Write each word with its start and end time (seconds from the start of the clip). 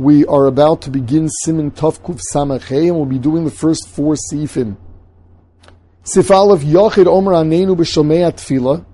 We 0.00 0.24
are 0.24 0.46
about 0.46 0.80
to 0.82 0.90
begin 0.90 1.28
Simin 1.28 1.72
Tov 1.72 2.00
Samachay, 2.32 2.86
and 2.86 2.96
we'll 2.96 3.04
be 3.04 3.18
doing 3.18 3.44
the 3.44 3.50
first 3.50 3.86
four 3.86 4.14
sifim. 4.14 4.78
Sif 6.04 6.30
Aleph 6.30 6.62
Yochid 6.62 7.06
Omer 7.06 7.32
Anenu 7.32 7.76
b'Shomei 7.76 8.32
Tefillah. 8.32 8.86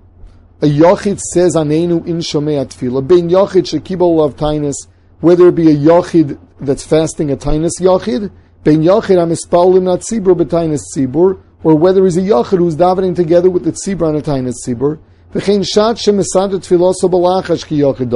A 0.61 0.65
Yochid 0.65 1.17
says 1.21 1.55
Anenu 1.55 2.05
in 2.05 2.17
Shomei 2.17 2.61
Tefillah. 2.65 3.07
Ben 3.07 3.29
Yochid 3.29 3.63
Shekibol 3.63 4.21
of 4.21 4.35
Tainus, 4.35 4.75
whether 5.21 5.47
it 5.47 5.55
be 5.55 5.71
a 5.71 5.75
Yochid 5.77 6.37
that's 6.59 6.85
fasting 6.85 7.31
a 7.31 7.37
Tainus 7.37 7.79
Yochid, 7.79 8.29
Ben 8.65 8.81
Yochid 8.81 9.15
Amispaulim 9.15 9.83
Nat 9.83 10.01
Tzibur 10.01 10.35
b'Tainus 10.35 10.81
Tzibur, 10.93 11.41
or 11.63 11.75
whether 11.77 12.03
he's 12.03 12.17
a 12.17 12.21
Yochid 12.21 12.57
who's 12.57 12.75
davening 12.75 13.15
together 13.15 13.49
with 13.49 13.63
the 13.63 13.71
Tzibur 13.71 14.09
on 14.09 14.17
a 14.17 14.21
Tainus 14.21 14.55
Tzibur. 14.67 14.99
V'chein 15.31 15.65
Shat 15.65 15.95
Shemesadet 15.95 16.67
Tefillah 16.67 16.93
So 16.95 17.07
Balachash 17.07 17.65
Ki 17.65 17.79
Yochid 17.79 18.09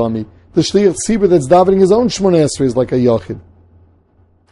the 0.54 0.62
shliach 0.62 0.96
tzibur 1.08 1.30
that's 1.30 1.48
davening 1.48 1.80
his 1.80 1.92
own 1.92 2.08
shmona 2.08 2.46
esrei 2.46 2.66
is 2.66 2.76
like 2.76 2.92
a 2.92 2.96
yachid. 2.96 3.40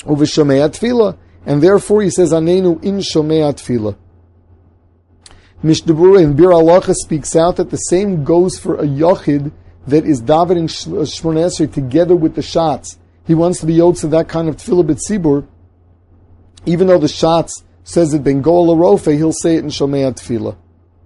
Over 0.05 0.25
shomei 0.25 0.67
tefillah, 0.69 1.17
and 1.45 1.61
therefore 1.61 2.01
he 2.01 2.09
says 2.09 2.31
anenu 2.31 2.81
in 2.83 2.97
shomei 2.97 3.53
tefillah. 3.53 3.97
Mishnah 5.61 5.93
in 5.93 6.35
Biur 6.35 6.53
Halacha 6.53 6.93
speaks 6.93 7.35
out 7.35 7.57
that 7.57 7.69
the 7.69 7.77
same 7.77 8.23
goes 8.23 8.57
for 8.57 8.75
a 8.75 8.83
yachid 8.83 9.51
that 9.87 10.05
is 10.05 10.21
davening 10.21 10.65
uh, 10.87 11.01
shmona 11.01 11.47
esrei 11.47 11.71
together 11.71 12.15
with 12.15 12.35
the 12.35 12.41
shots. 12.41 12.97
He 13.27 13.35
wants 13.35 13.59
to 13.59 13.65
be 13.65 13.75
yotze 13.75 14.09
that 14.09 14.29
kind 14.29 14.47
of 14.47 14.55
tefillah 14.55 14.87
b'tzibur, 14.87 15.45
even 16.65 16.87
though 16.87 16.97
the 16.97 17.09
shots 17.09 17.63
says 17.83 18.13
it 18.13 18.23
ben 18.23 18.41
goal 18.41 18.75
rofe, 18.75 19.13
he'll 19.15 19.33
say 19.33 19.55
it 19.55 19.63
in 19.63 19.69
shomei. 19.69 20.55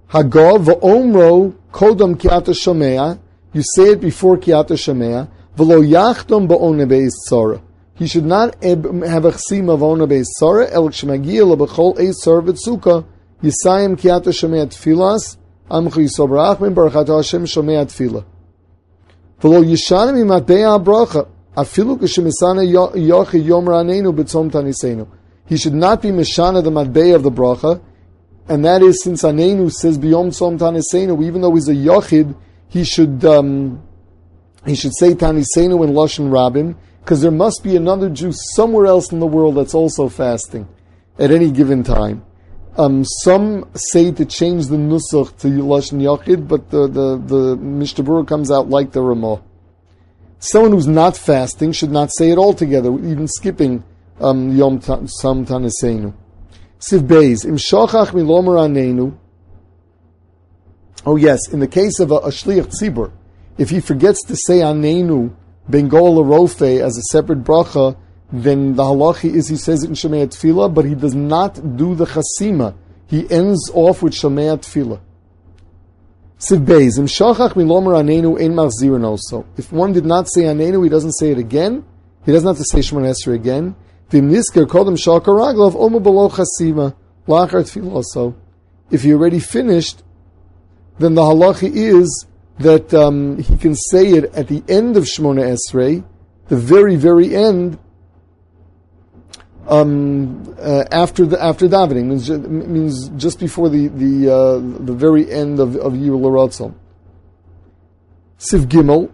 Hagav 0.09 0.65
v'omro 0.65 1.55
kodam 1.71 2.15
kiata 2.15 2.53
shomea 2.53 3.19
you 3.53 3.61
say 3.75 3.91
it 3.91 4.01
before 4.01 4.37
Kiyata 4.37 4.75
Shemea, 4.75 5.29
V'lo 5.55 5.81
yachtom 5.87 6.47
ba'one 6.47 6.87
be'ez 6.87 7.13
tzara. 7.29 7.61
He 7.95 8.07
should 8.07 8.25
not 8.25 8.61
have 8.63 9.25
a 9.25 9.31
chsim 9.31 9.71
of 9.71 9.83
ona 9.83 10.07
tzara, 10.07 10.69
el 10.71 10.89
k'shemagia 10.89 11.45
le'bechol 11.45 11.99
e'ez 11.99 12.15
tzara 12.23 12.41
v'tzuka, 12.41 13.05
yisayim 13.41 13.95
Kiyata 13.95 14.33
Shemea 14.33 14.65
tfilas, 14.65 15.37
amchi 15.69 16.07
yisob 16.07 16.29
rachmin 16.29 16.73
baruchat 16.73 17.15
Hashem 17.15 17.45
Shemea 17.45 17.85
tfila. 17.85 18.25
V'lo 19.41 19.63
yishanim 19.63 20.17
imatbe'a 20.17 20.83
bracha, 20.83 21.27
afilu 21.55 21.97
k'shemisana 21.97 22.63
yochi 22.65 23.45
yom 23.45 23.65
ranenu 23.65 24.11
b'tzom. 24.11 25.07
He 25.45 25.57
should 25.57 25.73
not 25.73 26.01
be 26.01 26.09
mishana 26.09 26.63
the 26.63 26.71
matbe'a 26.71 27.15
of 27.15 27.23
the 27.23 27.31
bracha, 27.31 27.81
and 28.47 28.65
that 28.65 28.81
is 28.81 29.03
since 29.03 29.23
Anenu 29.23 29.71
says 29.71 29.97
biyom 29.97 30.27
tzom 30.27 30.57
tanisenu, 30.57 31.23
even 31.23 31.41
though 31.41 31.53
he's 31.53 31.69
a 31.69 31.73
yochid, 31.73 32.35
he 32.73 32.83
should 32.83 33.23
um, 33.23 33.83
he 34.65 34.73
should 34.73 34.95
say 34.97 35.13
Tanisenu 35.13 35.83
and 35.83 35.93
Lashon 35.93 36.31
Rabin 36.33 36.75
because 37.01 37.21
there 37.21 37.29
must 37.45 37.63
be 37.63 37.75
another 37.75 38.09
Jew 38.09 38.31
somewhere 38.55 38.87
else 38.87 39.11
in 39.11 39.19
the 39.19 39.27
world 39.27 39.55
that's 39.55 39.75
also 39.75 40.09
fasting 40.09 40.67
at 41.19 41.29
any 41.29 41.51
given 41.51 41.83
time. 41.83 42.25
Um, 42.75 43.05
some 43.05 43.69
say 43.75 44.11
to 44.11 44.25
change 44.25 44.67
the 44.67 44.77
nusach 44.77 45.37
to 45.41 45.47
Lashon 45.49 46.01
Yachid, 46.01 46.47
but 46.47 46.71
the 46.71 46.87
the 46.87 47.17
the 47.17 47.55
Mishnah 47.57 48.25
comes 48.25 48.49
out 48.49 48.69
like 48.69 48.91
the 48.91 49.03
Ramah. 49.03 49.43
Someone 50.39 50.71
who's 50.71 50.87
not 50.87 51.15
fasting 51.15 51.73
should 51.73 51.91
not 51.91 52.09
say 52.11 52.31
it 52.31 52.39
altogether, 52.39 52.91
even 52.91 53.27
skipping 53.27 53.83
um, 54.19 54.57
Yom 54.57 54.81
Sam 54.81 55.45
Tanisenu. 55.45 56.11
Siv 56.79 57.01
Beis, 57.01 57.45
Im 57.45 57.57
Shochach 57.57 58.13
Milomer 58.13 58.57
Anenu, 58.65 59.15
Oh 61.05 61.15
yes, 61.15 61.39
in 61.51 61.59
the 61.59 61.67
case 61.67 61.99
of 61.99 62.11
a, 62.11 62.15
a 62.15 62.29
shliach 62.29 62.67
tzibur, 62.67 63.11
if 63.57 63.69
he 63.69 63.79
forgets 63.79 64.23
to 64.25 64.35
say 64.35 64.59
anenu 64.59 65.33
bengola 65.69 66.23
rofe 66.23 66.81
as 66.81 66.97
a 66.97 67.01
separate 67.11 67.43
bracha, 67.43 67.95
then 68.31 68.75
the 68.75 68.83
halachi 68.83 69.33
is 69.33 69.47
he 69.47 69.55
says 69.55 69.83
it 69.83 69.89
in 69.89 69.93
shemei 69.93 70.27
tefillah, 70.27 70.73
but 70.73 70.85
he 70.85 70.95
does 70.95 71.13
not 71.13 71.77
do 71.77 71.93
the 71.93 72.05
chasima. 72.05 72.75
He 73.07 73.29
ends 73.29 73.69
off 73.73 74.01
with 74.01 74.13
shemei 74.13 74.57
tefillah. 74.57 74.99
If 76.45 76.59
one 79.71 79.93
did 79.93 80.05
not 80.05 80.27
say 80.27 80.41
anenu, 80.41 80.83
he 80.83 80.89
doesn't 80.89 81.13
say 81.13 81.31
it 81.31 81.37
again. 81.37 81.85
He 82.25 82.33
doesn't 82.33 82.47
have 82.47 82.57
to 82.57 82.65
say 82.65 82.79
Shemon 82.79 83.05
Esrei 83.05 83.35
again. 83.35 83.75
If 88.91 89.03
he 89.03 89.13
already 89.13 89.39
finished, 89.39 90.03
then 90.99 91.15
the 91.15 91.21
halacha 91.21 91.69
is 91.73 92.25
that 92.59 92.93
um, 92.93 93.37
he 93.39 93.57
can 93.57 93.75
say 93.75 94.09
it 94.09 94.25
at 94.35 94.47
the 94.47 94.63
end 94.67 94.95
of 94.95 95.05
Shmona 95.05 95.55
Esrei, 95.55 96.03
the 96.47 96.55
very, 96.55 96.95
very 96.95 97.35
end, 97.35 97.79
um, 99.67 100.55
uh, 100.59 100.83
after 100.91 101.25
the 101.25 101.41
after 101.41 101.67
davening 101.67 102.05
means 102.05 102.29
means 102.29 103.09
just 103.09 103.39
before 103.39 103.69
the 103.69 103.87
the 103.87 104.29
uh, 104.29 104.85
the 104.85 104.93
very 104.93 105.31
end 105.31 105.59
of 105.59 105.77
of 105.77 105.93
Yir 105.93 106.11
Laratzon. 106.11 106.73
Siv 108.37 108.65
Gimel. 108.65 109.09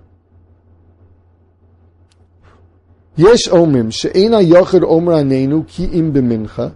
Yesh 3.15 3.47
omim 3.49 3.93
she'ena 3.93 4.37
yochid 4.37 4.83
omer 4.83 5.13
anenu 5.13 5.67
ki 5.67 5.83
im 5.85 6.13
b'mincha 6.13 6.73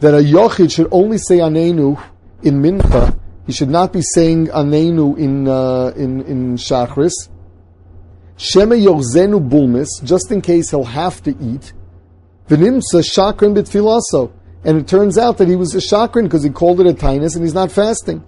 that 0.00 0.14
a 0.14 0.18
yochid 0.18 0.72
should 0.72 0.88
only 0.90 1.18
say 1.18 1.38
anenu 1.38 2.02
in 2.42 2.60
mincha 2.60 3.16
he 3.46 3.52
should 3.52 3.70
not 3.70 3.92
be 3.92 4.02
saying 4.02 4.48
Anenu 4.48 5.16
in 5.16 5.48
uh, 5.48 5.92
in 5.96 6.22
in 6.22 6.56
Shachris. 6.56 7.14
Shema 8.36 8.74
Yorzenu 8.74 9.48
Bulmis, 9.48 9.88
just 10.04 10.30
in 10.30 10.42
case 10.42 10.70
he'll 10.70 10.84
have 10.84 11.22
to 11.22 11.30
eat. 11.40 11.72
V'nimsa 12.48 13.02
Shakrin 13.02 13.56
Bitfilaso. 13.56 14.32
And 14.64 14.78
it 14.78 14.88
turns 14.88 15.16
out 15.16 15.38
that 15.38 15.48
he 15.48 15.56
was 15.56 15.74
a 15.74 15.78
Shakrin 15.78 16.24
because 16.24 16.42
he 16.42 16.50
called 16.50 16.80
it 16.80 16.86
a 16.86 16.92
Tainus 16.92 17.34
and 17.34 17.44
he's 17.44 17.54
not 17.54 17.72
fasting. 17.72 18.24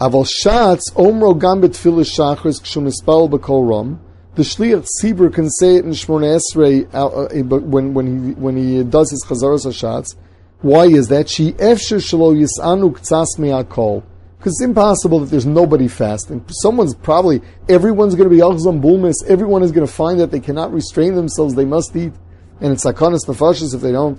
Aval 0.00 0.26
Shatz 0.26 0.90
Omro 0.94 1.38
Gam 1.38 1.60
Bitfilas 1.60 2.10
Shachris 2.10 2.60
Kshumispal 2.60 3.30
B'kol 3.30 3.68
Rom. 3.68 4.00
The 4.34 4.42
Shliach 4.42 4.86
Tzibur 5.00 5.32
can 5.32 5.50
say 5.50 5.76
it 5.76 5.84
in 5.84 5.90
Shmona 5.90 6.40
Esrei 6.40 6.92
uh, 6.94 7.06
uh, 7.06 7.28
when, 7.44 7.94
when, 7.94 8.06
he, 8.06 8.32
when 8.32 8.56
he 8.56 8.82
does 8.82 9.10
his 9.10 9.24
Chazaras 9.24 9.66
HaShatz. 9.66 10.16
Why 10.62 10.86
is 10.86 11.08
that? 11.08 11.28
She 11.28 11.52
efsher 11.52 11.98
shelo 11.98 12.34
yisanu 12.36 12.92
ktsas 12.92 13.38
me'akol. 13.38 14.02
Because 14.40 14.54
it's 14.54 14.62
impossible 14.62 15.20
that 15.20 15.26
there's 15.26 15.44
nobody 15.44 15.86
fasting. 15.86 16.42
Someone's 16.48 16.94
probably, 16.94 17.42
everyone's 17.68 18.14
going 18.14 18.26
to 18.26 18.34
be 18.34 18.40
Alchazam 18.40 18.80
Bulmis, 18.80 19.16
everyone 19.28 19.62
is 19.62 19.70
going 19.70 19.86
to 19.86 19.92
find 19.92 20.18
that 20.18 20.30
they 20.30 20.40
cannot 20.40 20.72
restrain 20.72 21.14
themselves, 21.14 21.54
they 21.54 21.66
must 21.66 21.94
eat, 21.94 22.14
and 22.62 22.72
it's 22.72 22.86
Sakanas 22.86 23.26
Nefashis 23.26 23.74
if 23.74 23.82
they 23.82 23.92
don't. 23.92 24.18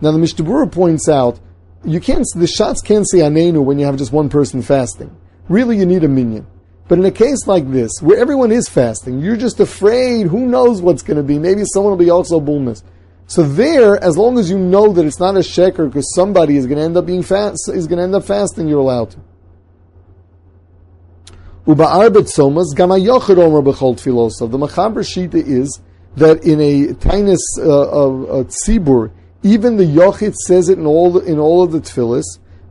Now 0.00 0.10
the 0.10 0.18
Mishnah 0.18 0.66
points 0.66 1.08
out, 1.08 1.38
you 1.84 2.00
can't, 2.00 2.26
the 2.34 2.48
shots 2.48 2.80
can't 2.80 3.08
say 3.08 3.18
Anenu 3.18 3.64
when 3.64 3.78
you 3.78 3.86
have 3.86 3.94
just 3.94 4.10
one 4.10 4.28
person 4.28 4.62
fasting. 4.62 5.16
Really, 5.48 5.78
you 5.78 5.86
need 5.86 6.02
a 6.02 6.08
minyan. 6.08 6.44
But 6.88 6.98
in 6.98 7.04
a 7.04 7.12
case 7.12 7.46
like 7.46 7.70
this, 7.70 7.92
where 8.00 8.18
everyone 8.18 8.50
is 8.50 8.68
fasting, 8.68 9.20
you're 9.20 9.36
just 9.36 9.60
afraid, 9.60 10.26
who 10.26 10.44
knows 10.48 10.82
what's 10.82 11.02
going 11.04 11.18
to 11.18 11.22
be, 11.22 11.38
maybe 11.38 11.62
someone 11.66 11.92
will 11.92 12.04
be 12.04 12.10
also 12.10 12.40
Bulmis. 12.40 12.82
So 13.28 13.44
there, 13.44 14.02
as 14.02 14.18
long 14.18 14.38
as 14.38 14.50
you 14.50 14.58
know 14.58 14.92
that 14.92 15.06
it's 15.06 15.20
not 15.20 15.36
a 15.36 15.38
sheker 15.38 15.88
because 15.88 16.12
somebody 16.16 16.56
is 16.56 16.66
going 16.66 16.78
to 16.78 16.84
end 16.84 16.96
up 16.96 17.06
being 17.06 17.22
fast, 17.22 17.70
is 17.72 17.86
going 17.86 17.98
to 17.98 18.02
end 18.02 18.16
up 18.16 18.24
fasting, 18.24 18.66
you're 18.66 18.80
allowed 18.80 19.12
to. 19.12 19.18
Uba'arbet 21.64 22.26
somas 22.26 22.74
gama 22.74 22.96
yochid. 22.96 23.36
The 23.36 24.58
machaber 24.58 25.04
shita 25.04 25.34
is 25.34 25.80
that 26.16 26.42
in 26.42 26.60
a 26.60 26.92
tainus 26.94 27.38
uh, 27.56 28.40
uh, 28.40 28.44
tzibur, 28.44 29.12
even 29.44 29.76
the 29.76 29.84
yochid 29.84 30.34
says 30.34 30.68
it 30.68 30.78
in 30.78 30.86
all 30.86 31.18
in 31.20 31.38
all 31.38 31.62
of 31.62 31.70
the 31.70 31.78
tfilis. 31.78 32.24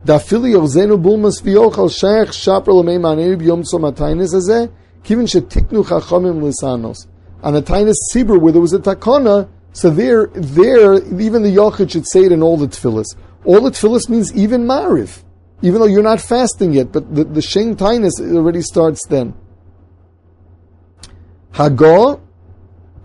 Dafili 0.04 0.52
yozenu 0.52 1.02
bulmas 1.02 1.40
v'yochal 1.40 1.88
sheich 1.88 2.34
shaper 2.34 2.70
l'mei 2.70 2.98
manenu 2.98 3.40
b'yom 3.40 3.62
tzom 3.62 3.90
atainus 3.90 4.34
azeh 4.34 4.70
kivin 5.02 5.26
shetiknu 5.26 5.82
chachamim 5.86 6.42
lisanos. 6.42 7.06
On 7.42 7.56
a 7.56 7.62
tainus 7.62 7.96
tzibur 8.12 8.38
where 8.38 8.52
there 8.52 8.60
was 8.60 8.74
a 8.74 8.78
takona, 8.78 9.48
so 9.72 9.88
there, 9.88 10.26
there, 10.34 10.96
even 11.18 11.42
the 11.42 11.56
yochid 11.56 11.90
should 11.90 12.06
say 12.06 12.24
it 12.24 12.32
in 12.32 12.42
all 12.42 12.58
the 12.58 12.68
tfilis. 12.68 13.16
All 13.46 13.62
the 13.62 13.70
tfilis 13.70 14.10
means 14.10 14.34
even 14.34 14.66
marif 14.66 15.22
even 15.62 15.80
though 15.80 15.86
you're 15.86 16.02
not 16.02 16.20
fasting 16.20 16.72
yet, 16.72 16.92
but 16.92 17.14
the, 17.14 17.24
the 17.24 17.40
Shein 17.40 17.76
Tainus 17.76 18.20
already 18.20 18.60
starts 18.60 19.06
then. 19.06 19.34
Hago, 21.52 22.20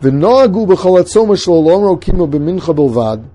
v'noagu 0.02 0.66
b'chol 0.68 1.02
atzoma 1.02 1.36
shlo 1.38 1.64
lomro 1.64 2.02
kimo 2.02 2.26
b'mincha 2.28 2.76
bilvad, 2.76 3.30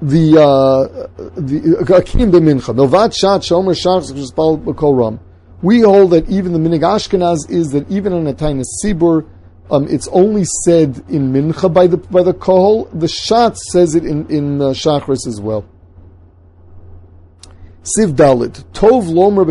the 0.00 0.40
uh, 0.40 1.08
the 1.36 1.94
akim 1.94 2.32
b'mincha 2.32 2.74
bilvad 2.74 3.14
shat 3.14 3.42
shomer 3.42 3.74
shach 3.74 4.10
z'chispal 4.10 4.62
b'kol 4.64 4.96
ram. 4.98 5.20
We 5.62 5.80
hold 5.80 6.10
that 6.12 6.28
even 6.30 6.52
the 6.52 6.58
minig 6.58 6.80
Ashkenaz 6.80 7.50
is 7.50 7.70
that 7.72 7.90
even 7.90 8.12
in 8.12 8.26
a 8.26 8.34
tainus 8.34 8.66
sibur, 8.82 9.26
um, 9.70 9.86
it's 9.88 10.06
only 10.08 10.44
said 10.64 11.02
in 11.08 11.32
mincha 11.32 11.72
by 11.72 11.86
the 11.88 11.96
by 11.96 12.22
the 12.22 12.34
kohol. 12.34 12.88
The 12.98 13.08
shat 13.08 13.58
says 13.58 13.94
it 13.94 14.04
in 14.04 14.26
in 14.28 14.62
uh, 14.62 14.66
shachris 14.66 15.26
as 15.26 15.40
well. 15.40 15.64
Siv 17.86 18.14
Dalit. 18.14 18.64
Tov 18.72 19.08
lomer 19.08 19.42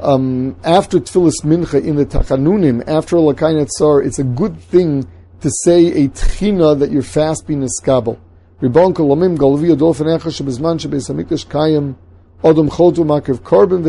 um, 0.00 0.56
after 0.64 0.98
Tfilis 1.00 1.34
Mincha 1.44 1.84
in 1.84 1.96
the 1.96 2.06
Tachanunim, 2.06 2.82
after 2.88 3.16
Lakai 3.16 3.62
Netzar, 3.62 4.06
it's 4.06 4.18
a 4.18 4.24
good 4.24 4.58
thing 4.58 5.06
to 5.42 5.50
say 5.64 6.04
a 6.04 6.08
tchina 6.08 6.78
that 6.78 6.90
your 6.90 7.02
fast 7.02 7.46
being 7.46 7.60
iskabel. 7.60 8.18
Ribon 8.62 8.94
galvi 8.94 9.76
hamikdash 9.76 11.46
kayim 11.46 11.94
odom 12.42 12.70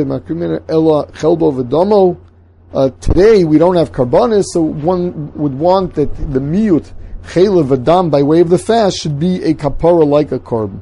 makiv 0.03 0.63
ela 0.67 1.07
chelbo. 1.13 2.17
Uh, 2.73 2.89
today 2.99 3.45
we 3.45 3.57
don't 3.57 3.77
have 3.77 3.93
karbanis, 3.93 4.43
so 4.51 4.61
one 4.61 5.31
would 5.35 5.53
want 5.53 5.93
that 5.93 6.13
the 6.33 6.39
miyut 6.39 6.91
chela 7.31 7.63
v'dam 7.63 8.11
by 8.11 8.21
way 8.21 8.41
of 8.41 8.49
the 8.49 8.57
fast 8.57 8.97
should 8.97 9.17
be 9.17 9.41
a 9.43 9.53
kapara 9.53 10.05
like 10.05 10.33
a 10.33 10.39
korban. 10.39 10.81